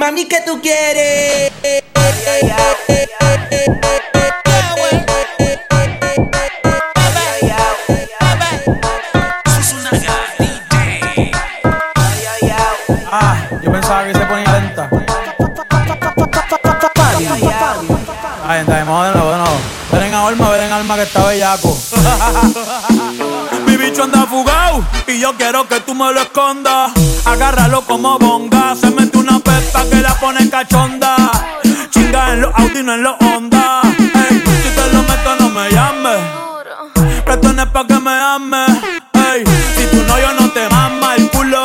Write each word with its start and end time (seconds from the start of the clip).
Mami, 0.00 0.24
¿qué 0.24 0.38
tú 0.46 0.58
quieres? 0.62 1.52
Ah, 13.12 13.46
yo 13.62 13.70
pensaba 13.70 14.04
que 14.04 14.14
se 14.14 14.20
ponía 14.20 14.52
lenta. 14.52 14.88
Ay, 18.48 18.60
está 18.60 18.74
bien, 18.76 18.86
vamos 18.86 19.06
de 19.06 19.12
nuevo, 19.12 19.30
de 19.32 19.36
nuevo. 19.36 19.60
Ven 19.92 20.02
en 20.02 20.14
alma, 20.14 20.48
ven 20.48 20.62
en 20.62 20.72
alma 20.72 20.96
que 20.96 21.02
está 21.02 21.26
bellaco. 21.26 21.78
Mi 23.66 23.76
bicho 23.76 24.04
anda 24.04 24.26
fugado 24.26 24.82
y 25.06 25.20
yo 25.20 25.36
quiero 25.36 25.68
que 25.68 25.80
tú 25.80 25.94
me 25.94 26.10
lo 26.10 26.22
escondas. 26.22 26.90
Agárralo 27.26 27.82
como 27.84 28.18
bonga. 28.18 28.74
Se 28.76 28.90
mete 28.90 29.09
pepa 29.70 29.88
que 29.88 30.00
la 30.00 30.14
pone 30.14 30.50
cachonda. 30.50 31.16
Chinga 31.90 32.32
en 32.32 32.40
los 32.42 32.54
Audi, 32.54 32.82
no 32.82 32.94
en 32.94 33.02
los 33.02 33.14
Honda. 33.20 33.80
Ey, 33.84 34.42
si 34.62 34.70
te 34.74 34.92
lo 34.92 35.02
meto, 35.02 35.36
no 35.38 35.48
me 35.50 35.70
llames. 35.70 36.20
Pretendes 37.24 37.66
pa' 37.66 37.86
que 37.86 37.98
me 37.98 38.10
ames. 38.10 38.70
Ey, 39.14 39.44
si 39.76 39.86
tú 39.90 40.02
no, 40.06 40.18
yo 40.18 40.32
no 40.40 40.50
te 40.50 40.68
mama 40.68 41.14
el 41.16 41.30
culo. 41.30 41.62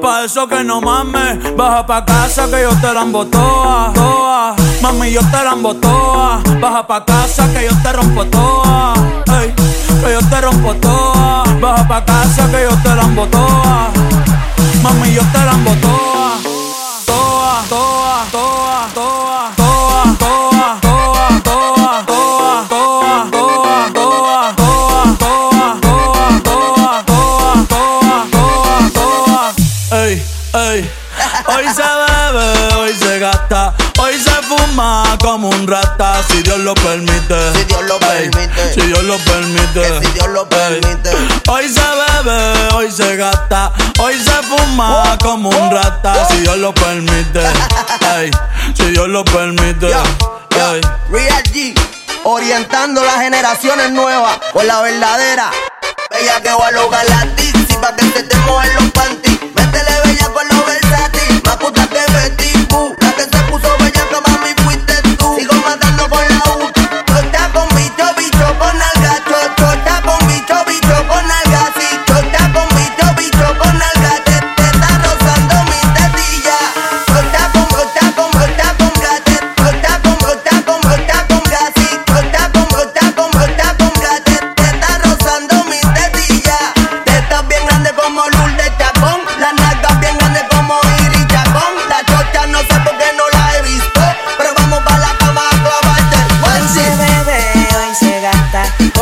Pa' 0.00 0.24
eso 0.24 0.46
que 0.48 0.64
no 0.64 0.80
mames. 0.80 1.56
Baja 1.56 1.86
pa' 1.86 2.04
casa 2.04 2.48
que 2.50 2.62
yo 2.62 2.70
te 2.80 2.92
la 2.92 3.04
toa, 3.30 3.92
toa. 3.94 4.56
Mami, 4.82 5.12
yo 5.12 5.20
te 5.20 5.44
la 5.44 5.54
toa. 5.80 6.42
Baja 6.60 6.86
pa' 6.86 7.04
casa 7.04 7.48
que 7.52 7.64
yo 7.64 7.76
te 7.82 7.92
rompo 7.92 8.24
toa. 8.26 8.94
Ey, 9.40 9.54
que 9.54 10.12
yo 10.12 10.20
te 10.28 10.40
rompo 10.40 10.74
toa. 10.74 11.44
Baja 11.60 11.88
pa' 11.88 12.04
casa 12.04 12.50
que 12.50 12.62
yo 12.68 12.76
te 12.82 12.94
la 12.94 13.28
toa. 13.30 13.90
Mami, 14.82 15.14
yo 15.14 15.22
te 15.32 15.38
la. 15.38 15.52
Toa, 15.80 16.21
Ey. 30.54 30.90
Hoy 31.46 31.64
se 31.74 31.82
bebe, 31.82 32.74
hoy 32.74 32.94
se 32.98 33.18
gasta, 33.18 33.72
hoy 33.98 34.20
se 34.20 34.30
fuma 34.42 35.16
como 35.22 35.48
un 35.48 35.66
rata, 35.66 36.22
si 36.28 36.42
Dios 36.42 36.58
lo 36.58 36.74
permite. 36.74 37.52
Si 37.54 37.64
Dios 37.64 37.82
lo 37.84 37.94
Ey, 38.12 38.28
permite. 38.30 38.74
Si 38.74 38.80
Dios 38.82 39.02
lo 39.04 39.16
permite. 39.18 39.80
Que 39.80 40.00
si 40.06 40.12
Dios 40.12 40.28
lo 40.28 40.42
Ey. 40.42 40.80
permite. 40.80 41.10
Hoy 41.48 41.68
se 41.68 41.80
bebe, 41.80 42.74
hoy 42.74 42.90
se 42.92 43.16
gasta, 43.16 43.72
hoy 43.98 44.14
se 44.22 44.30
fuma 44.42 45.16
como 45.22 45.48
un 45.48 45.70
rata, 45.70 46.26
si 46.28 46.40
Dios 46.40 46.58
lo 46.58 46.74
permite. 46.74 47.40
Ey, 48.18 48.30
si 48.74 48.84
Dios 48.90 49.08
lo 49.08 49.24
permite. 49.24 49.88
Yo, 49.88 50.02
yo, 50.50 50.74
Ey. 50.74 50.80
Real 51.10 51.42
G, 51.44 51.74
orientando 52.24 53.02
las 53.02 53.20
generaciones 53.20 53.90
nuevas 53.92 54.38
con 54.52 54.66
la 54.66 54.82
verdadera. 54.82 55.50
Bella 56.10 56.42
que 56.42 56.50
va 56.52 56.66
a 56.68 56.70
lograr 56.72 57.08
la 57.08 57.26
tizi 57.36 57.74
pa' 57.80 57.96
que 57.96 58.04
se 58.12 58.22
te. 58.24 58.36